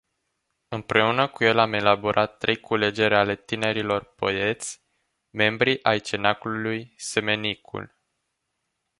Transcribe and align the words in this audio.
Împreună 0.67 1.27
cu 1.27 1.43
el 1.43 1.57
am 1.59 1.73
elaborat 1.73 2.37
trei 2.37 2.59
culegeri 2.59 3.15
ale 3.15 3.35
tinerilor 3.35 4.03
poeți, 4.13 4.81
membrii 5.29 5.83
ai 5.83 5.99
Cenaclului 5.99 6.93
Semenicul. 6.97 7.95